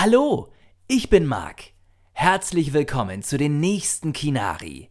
Hallo, 0.00 0.52
ich 0.86 1.10
bin 1.10 1.26
Marc. 1.26 1.72
Herzlich 2.12 2.72
willkommen 2.72 3.24
zu 3.24 3.36
den 3.36 3.58
nächsten 3.58 4.12
Kinari, 4.12 4.90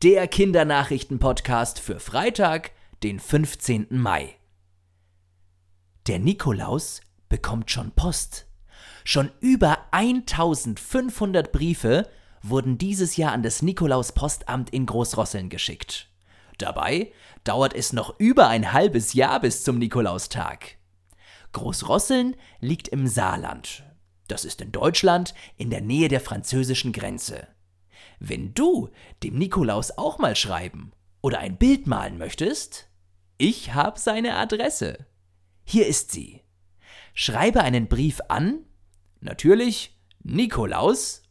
der 0.00 0.28
Kindernachrichten-Podcast 0.28 1.80
für 1.80 1.98
Freitag, 1.98 2.70
den 3.02 3.18
15. 3.18 3.88
Mai. 3.90 4.36
Der 6.06 6.20
Nikolaus 6.20 7.00
bekommt 7.28 7.72
schon 7.72 7.90
Post. 7.96 8.46
Schon 9.02 9.32
über 9.40 9.88
1500 9.90 11.50
Briefe 11.50 12.08
wurden 12.40 12.78
dieses 12.78 13.16
Jahr 13.16 13.32
an 13.32 13.42
das 13.42 13.60
Nikolaus-Postamt 13.60 14.70
in 14.70 14.86
Großrosseln 14.86 15.48
geschickt. 15.48 16.08
Dabei 16.58 17.10
dauert 17.42 17.74
es 17.74 17.92
noch 17.92 18.20
über 18.20 18.46
ein 18.46 18.72
halbes 18.72 19.14
Jahr 19.14 19.40
bis 19.40 19.64
zum 19.64 19.78
Nikolaustag. 19.78 20.76
Großrosseln 21.50 22.36
liegt 22.60 22.86
im 22.86 23.08
Saarland. 23.08 23.82
Das 24.28 24.44
ist 24.44 24.60
in 24.60 24.72
Deutschland 24.72 25.34
in 25.56 25.70
der 25.70 25.80
Nähe 25.80 26.08
der 26.08 26.20
französischen 26.20 26.92
Grenze. 26.92 27.48
Wenn 28.18 28.54
du 28.54 28.90
dem 29.22 29.38
Nikolaus 29.38 29.98
auch 29.98 30.18
mal 30.18 30.36
schreiben 30.36 30.92
oder 31.20 31.38
ein 31.38 31.56
Bild 31.56 31.86
malen 31.86 32.18
möchtest, 32.18 32.88
ich 33.36 33.74
habe 33.74 33.98
seine 33.98 34.36
Adresse. 34.36 35.06
Hier 35.64 35.86
ist 35.86 36.12
sie. 36.12 36.42
Schreibe 37.12 37.62
einen 37.62 37.88
Brief 37.88 38.20
an, 38.28 38.64
natürlich 39.20 39.98
Nikolaus. 40.22 41.22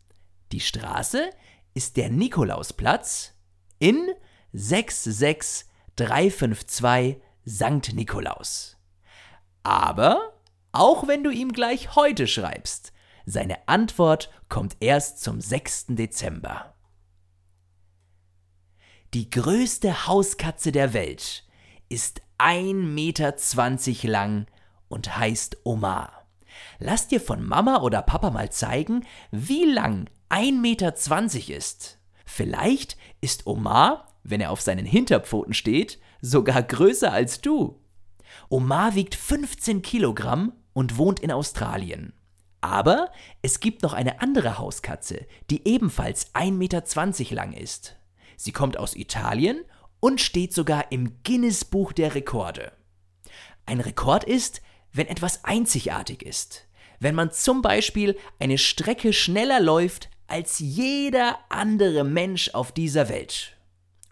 Die 0.51 0.59
Straße 0.59 1.29
ist 1.73 1.97
der 1.97 2.09
Nikolausplatz 2.09 3.33
in 3.79 4.11
66352 4.53 7.17
St. 7.47 7.93
Nikolaus. 7.93 8.77
Aber 9.63 10.33
auch 10.71 11.07
wenn 11.07 11.23
du 11.23 11.31
ihm 11.31 11.53
gleich 11.53 11.95
heute 11.95 12.27
schreibst, 12.27 12.92
seine 13.25 13.67
Antwort 13.67 14.29
kommt 14.49 14.77
erst 14.79 15.21
zum 15.21 15.41
6. 15.41 15.87
Dezember. 15.89 16.73
Die 19.13 19.29
größte 19.29 20.07
Hauskatze 20.07 20.71
der 20.71 20.93
Welt 20.93 21.45
ist 21.87 22.21
1,20 22.39 22.73
Meter 22.73 24.07
lang 24.09 24.47
und 24.87 25.17
heißt 25.17 25.57
Omar. 25.63 26.27
Lass 26.79 27.07
dir 27.07 27.21
von 27.21 27.43
Mama 27.43 27.81
oder 27.81 28.01
Papa 28.01 28.31
mal 28.31 28.51
zeigen, 28.51 29.05
wie 29.31 29.65
lang 29.65 30.09
1,20 30.29 30.51
Meter 30.59 31.55
ist. 31.55 31.99
Vielleicht 32.25 32.97
ist 33.21 33.45
Omar, 33.45 34.07
wenn 34.23 34.41
er 34.41 34.51
auf 34.51 34.61
seinen 34.61 34.85
Hinterpfoten 34.85 35.53
steht, 35.53 35.99
sogar 36.21 36.63
größer 36.63 37.11
als 37.11 37.41
du. 37.41 37.79
Omar 38.49 38.95
wiegt 38.95 39.15
15 39.15 39.81
Kilogramm 39.81 40.53
und 40.73 40.97
wohnt 40.97 41.19
in 41.19 41.31
Australien. 41.31 42.13
Aber 42.63 43.11
es 43.41 43.59
gibt 43.59 43.83
noch 43.83 43.91
eine 43.91 44.21
andere 44.21 44.57
Hauskatze, 44.57 45.27
die 45.49 45.67
ebenfalls 45.67 46.33
1,20 46.33 46.53
Meter 46.53 47.35
lang 47.35 47.51
ist. 47.51 47.97
Sie 48.37 48.53
kommt 48.53 48.77
aus 48.77 48.95
Italien 48.95 49.65
und 49.99 50.21
steht 50.21 50.53
sogar 50.53 50.89
im 50.89 51.21
Guinness-Buch 51.23 51.91
der 51.91 52.15
Rekorde. 52.15 52.71
Ein 53.65 53.81
Rekord 53.81 54.23
ist, 54.23 54.61
wenn 54.93 55.07
etwas 55.07 55.43
einzigartig 55.43 56.23
ist. 56.23 56.69
Wenn 57.01 57.15
man 57.15 57.31
zum 57.31 57.61
Beispiel 57.61 58.17
eine 58.39 58.57
Strecke 58.57 59.11
schneller 59.11 59.59
läuft 59.59 60.09
als 60.27 60.59
jeder 60.59 61.39
andere 61.49 62.05
Mensch 62.05 62.51
auf 62.51 62.71
dieser 62.71 63.09
Welt. 63.09 63.57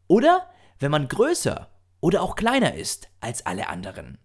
Oder 0.08 0.50
wenn 0.78 0.92
man 0.92 1.08
größer 1.08 1.70
oder 2.02 2.22
auch 2.22 2.36
kleiner 2.36 2.74
ist 2.74 3.08
als 3.22 3.46
alle 3.46 3.70
anderen. 3.70 4.18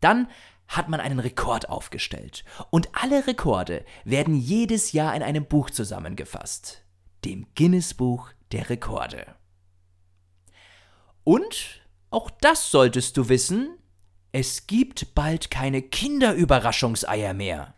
Dann 0.00 0.26
hat 0.68 0.88
man 0.88 1.00
einen 1.00 1.18
Rekord 1.18 1.68
aufgestellt. 1.68 2.44
Und 2.70 2.88
alle 2.92 3.26
Rekorde 3.26 3.84
werden 4.04 4.36
jedes 4.36 4.92
Jahr 4.92 5.16
in 5.16 5.22
einem 5.22 5.46
Buch 5.46 5.70
zusammengefasst. 5.70 6.84
Dem 7.24 7.46
Guinness-Buch 7.56 8.30
der 8.52 8.70
Rekorde. 8.70 9.34
Und, 11.24 11.82
auch 12.10 12.30
das 12.30 12.70
solltest 12.70 13.16
du 13.16 13.28
wissen, 13.28 13.76
es 14.32 14.66
gibt 14.66 15.14
bald 15.14 15.50
keine 15.50 15.82
Kinderüberraschungseier 15.82 17.34
mehr. 17.34 17.74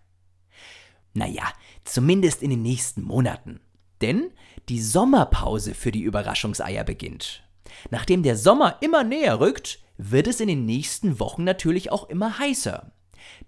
Naja, 1.15 1.45
zumindest 1.84 2.43
in 2.43 2.50
den 2.50 2.62
nächsten 2.62 3.03
Monaten. 3.03 3.61
Denn 4.00 4.31
die 4.69 4.81
Sommerpause 4.81 5.75
für 5.75 5.93
die 5.93 6.03
Überraschungseier 6.03 6.84
beginnt. 6.84 7.45
Nachdem 7.91 8.22
der 8.22 8.36
Sommer 8.36 8.78
immer 8.81 9.04
näher 9.04 9.41
rückt, 9.41 9.81
wird 9.98 10.26
es 10.26 10.41
in 10.41 10.48
den 10.48 10.64
nächsten 10.66 11.19
Wochen 11.20 11.44
natürlich 11.44 11.92
auch 11.92 12.08
immer 12.08 12.38
heißer. 12.38 12.92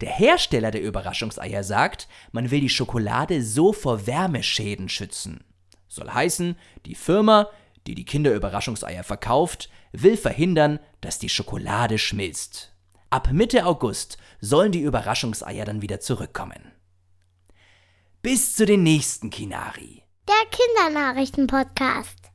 Der 0.00 0.10
Hersteller 0.10 0.70
der 0.70 0.82
Überraschungseier 0.82 1.64
sagt, 1.64 2.08
man 2.30 2.50
will 2.50 2.60
die 2.60 2.68
Schokolade 2.68 3.42
so 3.42 3.72
vor 3.72 4.06
Wärmeschäden 4.06 4.88
schützen. 4.88 5.44
Soll 5.88 6.10
heißen, 6.10 6.56
die 6.86 6.94
Firma, 6.94 7.48
die 7.86 7.94
die 7.94 8.04
Kinderüberraschungseier 8.04 9.04
verkauft, 9.04 9.70
will 9.92 10.16
verhindern, 10.16 10.78
dass 11.00 11.18
die 11.18 11.28
Schokolade 11.28 11.98
schmilzt. 11.98 12.74
Ab 13.10 13.30
Mitte 13.32 13.66
August 13.66 14.16
sollen 14.40 14.72
die 14.72 14.80
Überraschungseier 14.80 15.64
dann 15.64 15.82
wieder 15.82 16.00
zurückkommen. 16.00 16.72
Bis 18.22 18.54
zu 18.54 18.64
den 18.64 18.82
nächsten 18.82 19.30
Kinari. 19.30 20.02
Der 20.28 20.48
Kindernachrichten-Podcast. 20.50 22.31